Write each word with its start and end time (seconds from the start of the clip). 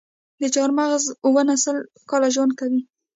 د 0.41 0.43
چهارمغز 0.53 1.03
ونه 1.33 1.55
سل 1.63 1.77
کاله 2.09 2.29
ژوند 2.35 2.51
کوي؟ 2.59 2.81